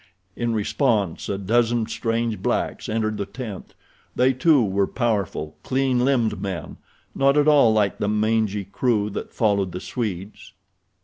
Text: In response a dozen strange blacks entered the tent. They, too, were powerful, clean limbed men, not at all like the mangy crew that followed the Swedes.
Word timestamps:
In 0.35 0.55
response 0.55 1.29
a 1.29 1.37
dozen 1.37 1.85
strange 1.85 2.41
blacks 2.41 2.89
entered 2.89 3.17
the 3.17 3.27
tent. 3.27 3.75
They, 4.15 4.33
too, 4.33 4.65
were 4.65 4.87
powerful, 4.87 5.55
clean 5.61 6.03
limbed 6.03 6.41
men, 6.41 6.77
not 7.13 7.37
at 7.37 7.47
all 7.47 7.71
like 7.71 7.99
the 7.99 8.09
mangy 8.09 8.63
crew 8.65 9.11
that 9.11 9.31
followed 9.31 9.73
the 9.73 9.79
Swedes. 9.79 10.53